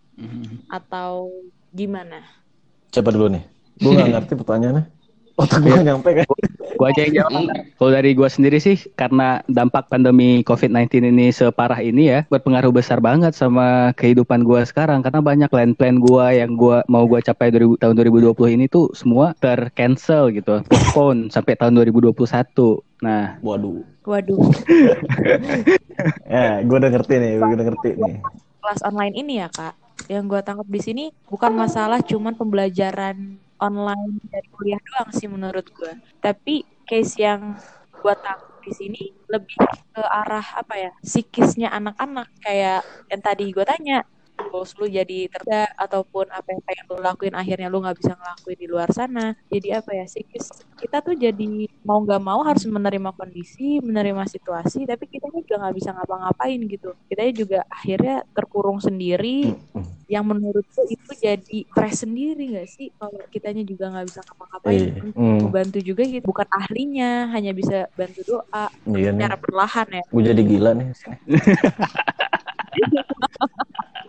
atau 0.66 1.30
gimana? 1.70 2.25
Siapa 2.90 3.14
dulu 3.14 3.30
nih? 3.32 3.44
Gue 3.78 3.92
gak 3.94 4.11
ngerti 4.11 4.32
pertanyaannya. 4.35 4.85
Otak 5.40 5.62
gue 5.62 5.78
nyampe 5.87 6.11
kan? 6.11 6.26
Gua 6.78 6.94
aja 6.94 7.02
yang 7.02 7.26
jawab. 7.26 7.50
Kalau 7.75 7.90
dari 7.90 8.11
gua 8.14 8.30
sendiri 8.30 8.62
sih 8.62 8.78
karena 8.94 9.42
dampak 9.50 9.90
pandemi 9.90 10.47
COVID-19 10.47 11.11
ini 11.11 11.35
separah 11.35 11.82
ini 11.82 12.06
ya 12.06 12.20
berpengaruh 12.30 12.70
besar 12.70 13.02
banget 13.02 13.35
sama 13.35 13.90
kehidupan 13.99 14.47
gua 14.47 14.62
sekarang 14.62 15.02
karena 15.02 15.18
banyak 15.18 15.50
plan-plan 15.50 15.99
gua 15.99 16.30
yang 16.30 16.54
gua 16.54 16.87
mau 16.87 17.02
gua 17.04 17.18
capai 17.18 17.50
2000, 17.50 17.82
tahun 17.82 17.94
2020 17.99 18.54
ini 18.54 18.64
tuh 18.70 18.94
semua 18.94 19.35
tercancel 19.42 20.30
gitu, 20.30 20.62
postpone 20.70 21.28
sampai 21.35 21.58
tahun 21.58 21.75
2021. 21.82 22.14
Nah, 23.02 23.38
Waduh. 23.42 23.82
Waduh, 24.08 24.40
Ya, 26.32 26.64
gue 26.64 26.76
udah 26.80 26.88
ngerti 26.88 27.14
nih, 27.20 27.32
gue 27.37 27.54
udah 27.61 27.66
ngerti 27.68 27.88
nih. 28.00 28.16
kelas 28.64 28.80
online 28.80 29.14
ini 29.16 29.44
ya 29.44 29.52
kak, 29.52 29.76
yang 30.08 30.25
gue 30.25 30.40
tangkap 30.40 30.64
di 30.64 30.80
sini 30.80 31.04
bukan 31.28 31.52
masalah 31.52 32.00
cuman 32.00 32.32
pembelajaran 32.32 33.37
online 33.62 34.18
dari 34.32 34.48
kuliah 34.54 34.80
doang 34.88 35.10
sih 35.14 35.28
menurut 35.30 35.66
gue, 35.74 35.92
tapi 36.24 36.64
case 36.88 37.14
yang 37.20 37.58
gue 37.98 38.14
tangkap 38.22 38.54
di 38.64 38.72
sini 38.74 39.02
lebih 39.32 39.58
ke 39.94 40.02
arah 40.02 40.46
apa 40.60 40.74
ya 40.78 40.90
psikisnya 41.02 41.68
anak-anak. 41.74 42.28
Kayak 42.44 42.86
yang 43.10 43.22
tadi 43.24 43.44
gue 43.54 43.64
tanya 43.66 43.96
goals 44.45 44.75
lu 44.75 44.87
jadi 44.87 45.26
terda 45.26 45.66
ataupun 45.75 46.26
apa 46.30 46.47
yang 46.50 46.61
pengen 46.62 46.85
lu 46.88 46.97
lakuin 46.99 47.35
akhirnya 47.35 47.66
lu 47.66 47.83
nggak 47.83 47.97
bisa 47.97 48.12
ngelakuin 48.14 48.57
di 48.57 48.66
luar 48.66 48.88
sana 48.90 49.35
jadi 49.47 49.83
apa 49.83 49.90
ya 49.92 50.04
psikis 50.07 50.62
kita 50.75 51.02
tuh 51.02 51.14
jadi 51.14 51.66
mau 51.83 51.99
nggak 51.99 52.21
mau 52.23 52.40
harus 52.42 52.62
menerima 52.62 53.11
kondisi 53.12 53.78
menerima 53.80 54.23
situasi 54.25 54.85
tapi 54.85 55.04
kita 55.07 55.26
juga 55.28 55.59
nggak 55.59 55.75
bisa 55.75 55.90
ngapa-ngapain 55.90 56.59
gitu 56.64 56.95
kita 57.07 57.21
juga 57.35 57.59
akhirnya 57.68 58.23
terkurung 58.30 58.78
sendiri 58.78 59.52
yang 60.09 60.25
menurutku 60.25 60.88
itu 60.88 61.11
jadi 61.21 61.68
stres 61.68 62.00
sendiri 62.00 62.57
nggak 62.57 62.64
sih 62.64 62.88
kalau 62.97 63.21
kitanya 63.28 63.61
juga 63.61 63.92
nggak 63.92 64.07
bisa 64.07 64.21
ngapa-ngapain 64.23 64.78
Iya. 64.78 65.02
Untuk 65.02 65.16
Hmm. 65.18 65.38
membantu 65.45 65.78
juga 65.80 66.02
gitu 66.04 66.25
bukan 66.25 66.47
ahlinya 66.49 67.28
hanya 67.35 67.52
bisa 67.52 67.85
bantu 67.92 68.21
doa 68.25 68.73
Iya 68.88 69.12
nih. 69.12 69.21
secara 69.21 69.37
perlahan 69.37 69.88
ya 69.92 70.02
Gue 70.09 70.23
jadi 70.25 70.40
gila 70.40 70.71
nih. 70.73 70.88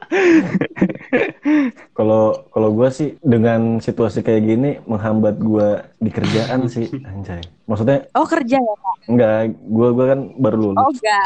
Kalau 1.91 2.47
kalau 2.49 2.69
gue 2.71 2.89
sih 2.89 3.09
dengan 3.19 3.77
situasi 3.77 4.21
kayak 4.21 4.41
gini 4.41 4.69
menghambat 4.85 5.35
gue 5.37 5.67
di 5.97 6.09
kerjaan 6.09 6.65
sih, 6.65 6.87
anjay. 7.03 7.43
Maksudnya 7.65 8.07
oh 8.15 8.23
kerja 8.23 8.57
ya 8.57 8.75
Kak? 8.75 8.95
enggak, 9.05 9.33
gue 9.53 9.87
gua 9.91 10.05
kan 10.07 10.19
baru 10.35 10.57
lulus. 10.57 10.79
oh 10.79 10.89
enggak 10.89 11.25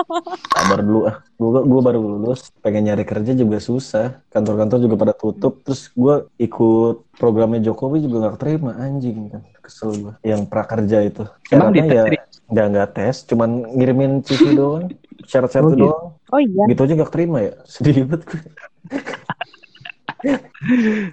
Sabar 0.54 0.80
dulu 0.80 1.00
ah. 1.06 1.16
Gue 1.34 1.60
gua 1.64 1.80
baru 1.80 1.98
lulus, 1.98 2.52
pengen 2.60 2.86
nyari 2.86 3.02
kerja 3.02 3.32
juga 3.32 3.56
susah. 3.58 4.20
Kantor-kantor 4.28 4.78
juga 4.78 4.94
pada 4.94 5.14
tutup. 5.16 5.64
Terus 5.64 5.88
gue 5.90 6.14
ikut 6.38 7.08
programnya 7.16 7.64
Jokowi 7.64 8.04
juga 8.04 8.28
nggak 8.28 8.38
terima 8.38 8.76
anjing 8.76 9.32
kan. 9.32 9.42
Kesel 9.58 9.90
gue. 9.96 10.12
Yang 10.22 10.46
prakerja 10.46 10.98
itu. 11.02 11.24
Emang 11.48 11.72
Syaratnya 11.72 12.12
ya 12.12 12.22
nggak 12.50 12.66
nggak 12.66 12.88
tes, 12.92 13.16
cuman 13.24 13.50
ngirimin 13.72 14.20
CV 14.20 14.52
doang. 14.52 14.90
Syarat-syarat 15.24 15.64
Oh, 15.64 15.72
gitu. 15.72 15.82
doang. 15.86 16.06
Oh 16.30 16.40
iya 16.40 16.64
Gitu 16.70 16.80
aja 16.86 16.94
nggak 16.98 17.12
terima 17.12 17.38
ya. 17.42 17.52
Sedih 17.72 18.06
banget 18.06 18.22
gue. 18.26 18.40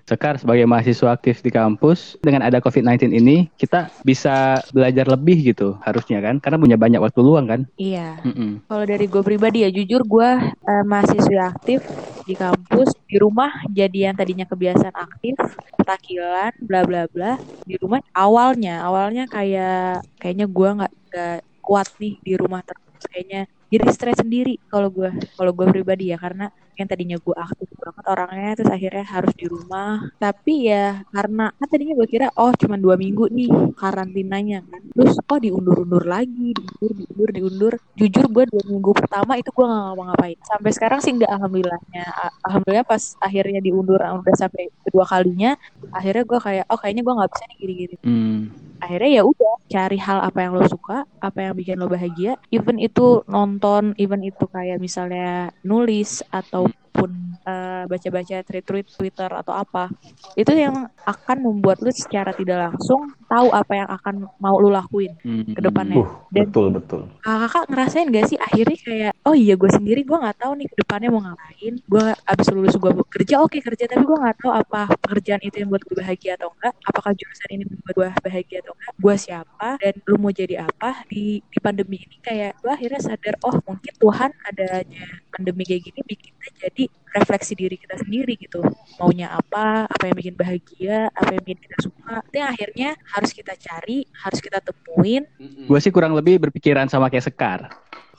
Sekar 0.04 0.36
sebagai 0.36 0.68
mahasiswa 0.68 1.16
aktif 1.16 1.40
di 1.40 1.48
kampus 1.48 2.20
dengan 2.20 2.44
ada 2.44 2.60
COVID-19 2.60 3.16
ini 3.16 3.48
kita 3.56 3.88
bisa 4.04 4.60
belajar 4.76 5.08
lebih 5.08 5.56
gitu 5.56 5.80
harusnya 5.80 6.20
kan 6.20 6.44
karena 6.44 6.60
punya 6.60 6.76
banyak 6.76 7.00
waktu 7.00 7.24
luang 7.24 7.48
kan. 7.48 7.62
iya 7.80 8.20
Mm-mm. 8.28 8.68
Kalau 8.68 8.84
dari 8.84 9.08
gue 9.08 9.24
pribadi 9.24 9.64
ya 9.64 9.72
jujur 9.72 10.04
gue 10.04 10.30
eh, 10.44 10.84
mahasiswa 10.84 11.56
aktif 11.56 11.80
di 12.28 12.36
kampus 12.36 12.92
di 13.08 13.16
rumah 13.16 13.64
jadi 13.72 14.12
yang 14.12 14.16
tadinya 14.20 14.44
kebiasaan 14.44 14.92
aktif 14.92 15.40
takilan 15.88 16.52
bla 16.60 16.84
bla 16.84 17.08
bla 17.08 17.40
di 17.64 17.80
rumah 17.80 18.04
awalnya 18.12 18.84
awalnya 18.84 19.24
kayak 19.32 20.04
kayaknya 20.20 20.52
gue 20.52 20.70
nggak 20.84 20.94
nggak 21.08 21.38
kuat 21.64 21.88
nih 22.04 22.20
di 22.20 22.34
rumah 22.36 22.60
terus 22.68 23.08
kayaknya 23.08 23.48
jadi 23.68 23.86
stres 23.92 24.18
sendiri 24.24 24.60
kalau 24.72 24.88
gue 24.88 25.12
kalau 25.36 25.52
gue 25.52 25.66
pribadi 25.68 26.12
ya 26.12 26.18
karena 26.20 26.48
yang 26.78 26.88
tadinya 26.88 27.18
gue 27.18 27.36
aktif 27.36 27.68
banget 27.82 28.06
orangnya 28.06 28.52
terus 28.54 28.72
akhirnya 28.72 29.06
harus 29.10 29.34
di 29.34 29.46
rumah. 29.50 30.06
Tapi 30.22 30.70
ya 30.70 31.02
karena 31.10 31.50
kan 31.58 31.68
tadinya 31.68 31.94
gue 31.98 32.08
kira 32.08 32.30
oh 32.38 32.54
cuma 32.54 32.78
dua 32.78 32.96
minggu 32.96 33.34
nih 33.34 33.50
karantinanya 33.74 34.62
kan. 34.62 34.82
Terus 34.94 35.18
kok 35.18 35.42
diundur-undur 35.42 36.06
lagi 36.06 36.54
diundur 36.54 36.92
diundur 36.94 37.30
diundur. 37.34 37.74
Jujur 37.98 38.26
gue 38.30 38.44
dua 38.46 38.64
minggu 38.70 38.94
pertama 38.94 39.42
itu 39.42 39.50
gue 39.50 39.66
nggak 39.66 39.84
ngapa-ngapain. 39.90 40.38
Sampai 40.46 40.72
sekarang 40.78 41.00
sih 41.02 41.12
nggak 41.18 41.32
alhamdulillahnya. 41.34 42.06
Alhamdulillah 42.46 42.86
pas 42.86 43.04
akhirnya 43.26 43.60
diundur 43.60 43.98
udah 43.98 44.36
sampai 44.38 44.70
kedua 44.86 45.04
kalinya 45.10 45.58
akhirnya 45.90 46.24
gue 46.30 46.40
kayak 46.40 46.66
oh 46.70 46.78
kayaknya 46.78 47.02
gue 47.02 47.14
nggak 47.18 47.32
bisa 47.34 47.44
nih 47.50 47.58
gini-gini. 47.58 47.98
Hmm. 48.06 48.40
akhirnya 48.78 49.10
ya 49.10 49.24
udah 49.26 49.47
cari 49.68 50.00
hal 50.00 50.24
apa 50.24 50.48
yang 50.48 50.56
lo 50.56 50.64
suka 50.68 51.04
apa 51.20 51.40
yang 51.44 51.54
bikin 51.56 51.78
lo 51.80 51.92
bahagia. 51.92 52.40
Even 52.52 52.80
itu 52.80 53.24
nonton 53.28 53.92
even 54.00 54.24
itu 54.24 54.48
kayak 54.48 54.80
misalnya 54.80 55.52
nulis 55.68 56.24
ataupun 56.32 57.27
eh, 57.48 57.84
baca-baca 57.88 58.36
tweet-tweet 58.44 58.88
Twitter 58.92 59.30
atau 59.32 59.56
apa 59.56 59.88
itu 60.36 60.52
yang 60.52 60.76
akan 61.02 61.38
membuat 61.40 61.80
lo 61.80 61.90
secara 61.90 62.30
tidak 62.32 62.68
langsung 62.68 63.08
tahu 63.26 63.48
apa 63.50 63.74
yang 63.74 63.90
akan 63.90 64.16
mau 64.38 64.60
lo 64.60 64.68
lakuin 64.68 65.16
Hmm. 65.24 65.56
ke 65.56 65.62
depannya 65.62 65.96
Uh, 65.98 66.08
Dan- 66.30 66.52
betul 66.52 66.68
betul. 66.70 67.02
kakak 67.20 67.66
ngerasain 67.68 68.08
gak 68.08 68.28
sih 68.28 68.38
akhirnya 68.38 68.78
kayak 68.78 69.12
oh 69.24 69.32
iya 69.32 69.56
gue 69.56 69.70
sendiri 69.70 70.04
gue 70.04 70.14
nggak 70.14 70.38
tahu 70.38 70.52
nih 70.54 70.68
ke 70.68 70.76
depannya 70.78 71.10
mau 71.10 71.22
ngapain 71.22 71.74
gue 71.80 72.04
abis 72.22 72.48
lulus 72.52 72.76
gue 72.76 72.92
kerja 73.08 73.40
oke 73.40 73.58
kerja 73.58 73.88
tapi 73.88 74.04
gue 74.04 74.18
nggak 74.18 74.38
tahu 74.38 74.52
apa 74.52 74.82
pekerjaan 75.00 75.40
itu 75.42 75.56
yang 75.58 75.70
buat 75.70 75.82
gue 75.82 75.96
bahagia 75.96 76.36
atau 76.36 76.52
enggak 76.52 76.74
apakah 76.84 77.12
jurusan 77.14 77.50
ini 77.50 77.64
membuat 77.64 77.94
gue 77.96 78.08
bahagia 78.22 78.58
atau 78.60 78.74
enggak 78.74 78.94
gue 78.98 79.16
siapa 79.18 79.70
dan 79.78 79.94
lu 80.04 80.16
mau 80.18 80.32
jadi 80.32 80.56
apa 80.62 80.90
di 81.06 81.24
di 81.40 81.58
pandemi 81.58 81.98
ini 81.98 82.18
kayak 82.20 82.60
gue 82.60 82.72
akhirnya 82.72 83.00
sadar 83.00 83.36
oh 83.42 83.56
mungkin 83.64 83.94
Tuhan 83.96 84.30
adanya 84.44 85.04
pandemi 85.30 85.64
kayak 85.64 85.82
gini 85.84 86.00
bikin 86.04 86.32
kita 86.34 86.50
jadi 86.60 86.84
refleksi 87.16 87.54
diri 87.56 87.76
kita 87.80 88.00
sendiri 88.02 88.36
gitu 88.36 88.64
maunya 89.00 89.32
apa 89.32 89.88
apa 89.88 90.04
yang 90.10 90.16
bikin 90.18 90.36
bahagia 90.36 91.08
apa 91.14 91.32
yang 91.36 91.44
bikin 91.44 91.62
kita 91.64 91.78
suka 91.86 92.16
itu 92.28 92.36
yang 92.40 92.50
akhirnya 92.52 92.90
harus 93.16 93.32
kita 93.32 93.54
cari 93.56 94.04
harus 94.12 94.40
kita 94.44 94.60
temuin 94.60 95.24
Gue 95.68 95.80
sih 95.84 95.92
kurang 95.92 96.16
lebih 96.16 96.40
berpikiran 96.42 96.88
sama 96.88 97.12
kayak 97.12 97.28
Sekar. 97.28 97.60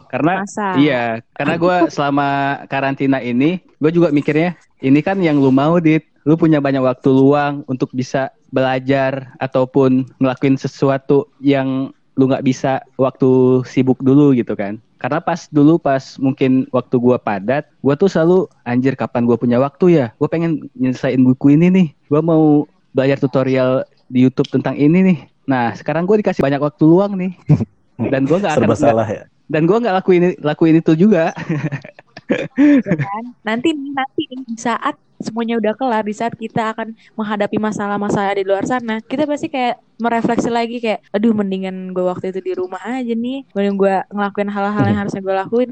Karena 0.09 0.41
masa 0.41 0.73
iya, 0.81 1.21
karena 1.37 1.61
gue 1.61 1.77
selama 1.95 2.61
karantina 2.73 3.21
ini, 3.21 3.61
gue 3.77 3.91
juga 3.93 4.09
mikirnya 4.09 4.57
ini 4.81 5.05
kan 5.05 5.21
yang 5.21 5.37
lu 5.37 5.53
mau, 5.53 5.77
dit. 5.81 6.05
Lu 6.25 6.37
punya 6.37 6.61
banyak 6.61 6.85
waktu 6.85 7.09
luang 7.09 7.65
untuk 7.73 7.89
bisa 7.97 8.29
belajar 8.53 9.33
ataupun 9.41 10.05
ngelakuin 10.21 10.61
sesuatu 10.61 11.29
yang 11.41 11.93
lu 12.21 12.25
nggak 12.29 12.45
bisa 12.45 12.85
waktu 13.01 13.63
sibuk 13.65 14.01
dulu 14.05 14.37
gitu 14.37 14.53
kan. 14.53 14.81
Karena 14.99 15.19
pas 15.19 15.47
dulu 15.49 15.79
pas 15.79 16.03
mungkin 16.19 16.67
waktu 16.69 16.95
gua 16.99 17.17
padat, 17.17 17.71
gua 17.79 17.95
tuh 17.95 18.07
selalu 18.07 18.39
anjir 18.63 18.93
kapan 18.93 19.23
gua 19.23 19.35
punya 19.35 19.57
waktu 19.57 19.95
ya? 19.95 20.07
Gua 20.19 20.27
pengen 20.27 20.67
nyelesain 20.75 21.19
buku 21.19 21.55
ini 21.55 21.71
nih. 21.71 21.87
Gua 22.07 22.19
mau 22.19 22.67
belajar 22.91 23.17
tutorial 23.17 23.83
di 24.07 24.27
YouTube 24.27 24.51
tentang 24.51 24.75
ini 24.75 24.99
nih. 25.01 25.19
Nah, 25.47 25.71
sekarang 25.73 26.03
gua 26.03 26.19
dikasih 26.19 26.43
banyak 26.43 26.59
waktu 26.59 26.83
luang 26.83 27.15
nih. 27.15 27.33
Dan 28.13 28.27
gua 28.27 28.39
nggak 28.39 28.53
akan 28.53 28.63
Serba 28.63 28.75
nggak- 28.75 28.83
salah 28.85 29.09
ya. 29.09 29.25
dan 29.49 29.65
gua 29.65 29.81
nggak 29.81 29.97
lakuin 29.97 30.23
lakuin 30.39 30.77
itu 30.77 30.93
juga. 30.95 31.33
ya 32.29 32.95
kan? 32.97 33.25
Nanti 33.43 33.73
nanti 33.75 34.23
di 34.29 34.57
saat 34.57 34.95
semuanya 35.19 35.59
udah 35.59 35.75
kelar, 35.75 36.07
di 36.07 36.15
saat 36.15 36.39
kita 36.39 36.71
akan 36.71 36.95
menghadapi 37.19 37.59
masalah-masalah 37.59 38.39
di 38.39 38.47
luar 38.47 38.63
sana, 38.63 39.03
kita 39.03 39.27
pasti 39.27 39.51
kayak 39.51 39.83
merefleksi 39.99 40.47
lagi 40.47 40.79
kayak, 40.79 41.03
aduh 41.11 41.35
mendingan 41.35 41.91
gue 41.91 42.07
waktu 42.07 42.31
itu 42.31 42.39
di 42.39 42.53
rumah 42.55 42.79
aja 42.79 43.15
nih, 43.19 43.43
mending 43.51 43.75
gue 43.75 43.95
ngelakuin 44.15 44.47
hal-hal 44.47 44.85
yang 44.87 44.99
harusnya 45.03 45.19
gue 45.19 45.35
lakuin. 45.35 45.71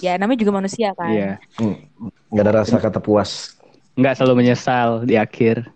Ya 0.00 0.16
namanya 0.16 0.40
juga 0.40 0.52
manusia 0.56 0.96
kan. 0.96 1.12
Iya. 1.12 1.32
Hmm. 1.60 1.76
Nggak 2.32 2.44
ada 2.48 2.52
rasa 2.64 2.80
kata 2.80 2.96
puas. 2.96 3.60
Nggak 3.92 4.16
selalu 4.16 4.34
menyesal 4.40 5.04
di 5.04 5.20
akhir. 5.20 5.68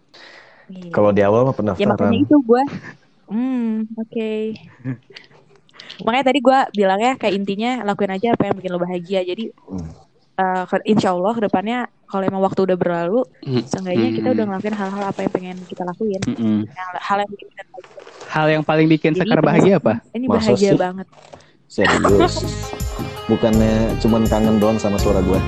Iya. 0.72 0.88
Kalau 0.88 1.12
di 1.12 1.20
awal 1.20 1.44
mah 1.44 1.52
Ya 1.76 1.84
makanya 1.84 2.16
pendaftaran. 2.16 2.16
itu 2.16 2.36
gue, 2.40 2.62
hmm 3.28 3.72
oke. 3.98 4.32
Makanya 6.02 6.24
tadi 6.24 6.40
gue 6.40 6.58
bilangnya 6.72 7.12
kayak 7.20 7.34
intinya 7.36 7.70
lakuin 7.84 8.16
aja 8.16 8.32
apa 8.32 8.48
yang 8.48 8.56
bikin 8.56 8.72
lo 8.72 8.80
bahagia. 8.80 9.20
Jadi 9.22 9.52
Hmm. 9.68 9.92
Eh, 10.34 10.62
ke- 10.64 10.84
insya 10.84 11.10
Allah 11.10 11.32
ke 11.32 11.40
depannya 11.42 11.86
kalau 12.04 12.22
emang 12.22 12.40
waktu 12.40 12.62
udah 12.62 12.74
berlalu, 12.74 13.22
Hmm. 13.40 13.62
seenggaknya 13.62 14.08
kita 14.12 14.26
Hmm. 14.26 14.34
udah 14.34 14.44
ngelakuin 14.46 14.74
hal-hal 14.74 15.02
apa 15.06 15.18
yang 15.18 15.32
pengen 15.32 15.56
kita 15.64 15.82
lakuin. 15.82 16.20
Yang- 16.20 16.66
hal 16.98 17.16
yang 17.18 17.30
bikin 17.30 17.46
kita. 17.48 17.62
Hal 18.28 18.46
yang 18.48 18.62
paling 18.62 18.86
bikin 18.86 19.10
Jadi 19.12 19.22
Sekar 19.22 19.38
bahagia 19.40 19.74
apa? 19.76 19.92
Ini 20.10 20.24
Masa 20.26 20.50
bahagia 20.50 20.70
sih? 20.70 20.78
banget. 20.78 21.06
Serius. 21.66 22.34
Bukannya 23.24 23.96
cuman 23.98 24.22
kangen 24.26 24.58
doang 24.58 24.76
sama 24.76 24.96
suara 24.96 25.20
gue. 25.20 25.36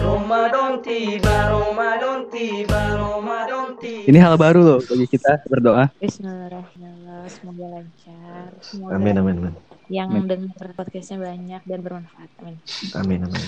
Ramadan 0.00 0.80
tiba, 0.80 1.34
Ramadan 1.48 2.18
tiba. 2.28 2.79
Ini 4.10 4.18
hal 4.18 4.34
baru 4.34 4.58
loh 4.58 4.78
bagi 4.82 5.06
kita 5.06 5.38
berdoa. 5.46 5.86
Bismillahirrahmanirrahim. 6.02 7.30
Semoga 7.30 7.66
lancar. 7.78 8.50
Semoga 8.58 8.98
Amin 8.98 9.14
amin 9.22 9.36
amin. 9.38 9.54
yang 9.86 10.10
Amin. 10.10 10.26
dengar 10.26 10.74
podcastnya 10.74 11.22
banyak 11.22 11.62
dan 11.62 11.78
bermanfaat. 11.78 12.26
Amin. 12.42 12.58
Amin 12.98 13.22
amin. 13.22 13.38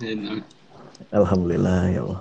amin. 0.00 0.40
Alhamdulillah 1.12 1.92
ya 1.92 2.00
Allah. 2.00 2.14